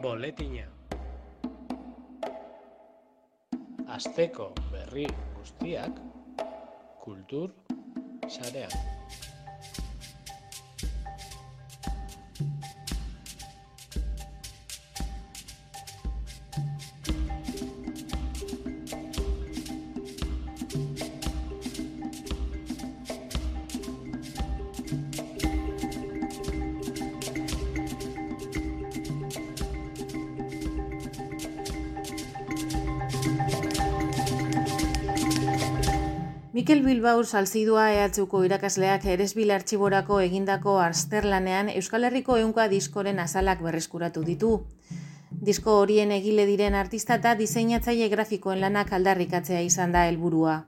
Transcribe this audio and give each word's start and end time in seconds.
Boletina. 0.00 0.64
Asteko 3.92 4.46
berri 4.72 5.04
guztiak 5.36 5.98
kultur 7.04 7.52
sarean. 8.24 8.72
Mikel 36.60 36.82
Bilbao 36.84 37.22
salzidua 37.24 37.86
EHUko 37.90 38.42
irakasleak 38.44 39.06
eresbil 39.08 39.50
artxiborako 39.54 40.18
egindako 40.20 40.74
arsterlanean 40.78 41.70
Euskal 41.72 42.04
Herriko 42.04 42.36
eunka 42.36 42.66
diskoren 42.68 43.22
azalak 43.22 43.62
berreskuratu 43.64 44.24
ditu. 44.26 44.50
Disko 45.48 45.78
horien 45.80 46.12
egile 46.18 46.44
diren 46.50 46.76
artista 46.82 47.16
eta 47.16 47.32
diseinatzaile 47.40 48.10
grafikoen 48.12 48.60
lanak 48.60 48.92
aldarrikatzea 48.92 49.62
izan 49.70 49.96
da 49.96 50.04
helburua. 50.10 50.58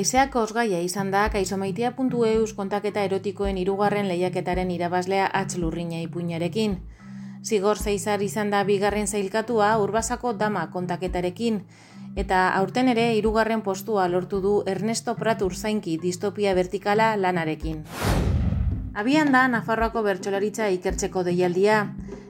Aizeak 0.00 0.40
osgaia 0.46 0.80
izan 0.80 1.12
da 1.12 1.28
kaisomaitia.eus 1.36 2.56
kontaketa 2.56 3.04
erotikoen 3.04 3.60
irugarren 3.66 4.08
lehiaketaren 4.08 4.70
irabazlea 4.80 5.28
atxlurrina 5.44 6.00
ipuinarekin. 6.08 6.78
Zigor 7.44 7.76
zeizar 7.76 8.22
izan 8.22 8.48
da 8.48 8.64
bigarren 8.64 9.06
zailkatua 9.06 9.74
urbasako 9.76 10.32
dama 10.32 10.70
kontaketarekin, 10.70 11.66
eta 12.16 12.54
aurten 12.54 12.88
ere 12.88 13.08
hirugarren 13.16 13.62
postua 13.62 14.06
lortu 14.08 14.40
du 14.40 14.54
Ernesto 14.66 15.14
Pratur 15.18 15.54
zainki 15.54 15.98
distopia 15.98 16.54
vertikala 16.54 17.16
lanarekin. 17.16 17.82
Abian 18.94 19.32
da 19.34 19.48
Nafarroako 19.48 20.04
bertsolaritza 20.06 20.68
ikertzeko 20.70 21.24
deialdia. 21.26 21.80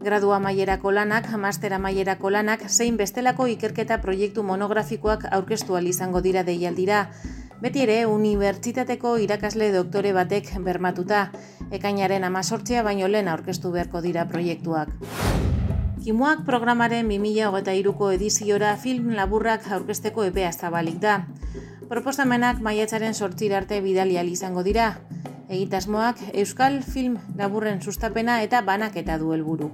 Gradua 0.00 0.38
maierako 0.40 0.92
lanak, 0.92 1.28
mastera 1.36 1.78
maierako 1.78 2.30
lanak, 2.30 2.62
zein 2.68 2.96
bestelako 2.96 3.46
ikerketa 3.52 3.98
proiektu 4.00 4.42
monografikoak 4.42 5.26
aurkeztu 5.30 5.76
izango 5.78 6.20
dira 6.20 6.42
deialdira. 6.42 7.10
Beti 7.60 7.82
ere, 7.82 8.06
unibertsitateko 8.06 9.16
irakasle 9.18 9.72
doktore 9.72 10.12
batek 10.12 10.52
bermatuta, 10.60 11.30
ekainaren 11.70 12.24
amazortzia 12.24 12.82
baino 12.82 13.08
lehen 13.08 13.28
aurkeztu 13.28 13.72
beharko 13.72 14.00
dira 14.00 14.26
proiektuak. 14.28 14.88
Kimuak 16.04 16.44
programaren 16.44 17.08
2008ko 17.08 18.10
ediziora 18.14 18.74
film 18.76 19.14
laburrak 19.16 19.64
aurkesteko 19.72 20.26
epea 20.28 20.52
zabalik 20.52 21.00
da. 21.00 21.16
Proposamenak 21.88 22.60
maiatzaren 22.60 23.14
sortzir 23.14 23.54
arte 23.56 23.80
bidali 23.80 24.20
izango 24.30 24.62
dira. 24.62 24.92
Egitasmoak 25.48 26.22
Euskal 26.34 26.82
Film 26.82 27.18
Laburren 27.38 27.80
sustapena 27.80 28.42
eta 28.42 28.62
banaketa 28.62 29.18
du 29.18 29.32
helburu. 29.32 29.70